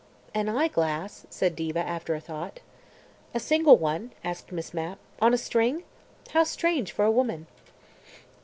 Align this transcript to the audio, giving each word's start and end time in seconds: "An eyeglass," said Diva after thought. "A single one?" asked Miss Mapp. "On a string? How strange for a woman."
"An 0.33 0.49
eyeglass," 0.49 1.27
said 1.29 1.55
Diva 1.55 1.87
after 1.87 2.19
thought. 2.19 2.59
"A 3.35 3.39
single 3.39 3.77
one?" 3.77 4.13
asked 4.23 4.51
Miss 4.51 4.73
Mapp. 4.73 4.97
"On 5.21 5.31
a 5.31 5.37
string? 5.37 5.83
How 6.31 6.43
strange 6.43 6.91
for 6.91 7.05
a 7.05 7.11
woman." 7.11 7.45